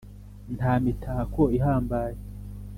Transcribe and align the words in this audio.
nta 0.55 0.71
mitako 0.83 1.41
ihambaye, 1.57 2.19